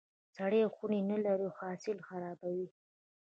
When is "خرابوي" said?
2.07-2.67